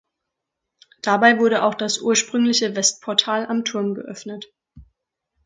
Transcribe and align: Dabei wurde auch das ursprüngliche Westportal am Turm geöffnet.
Dabei 1.03 1.37
wurde 1.37 1.61
auch 1.63 1.75
das 1.75 1.99
ursprüngliche 1.99 2.75
Westportal 2.75 3.45
am 3.45 3.63
Turm 3.63 3.93
geöffnet. 3.93 4.51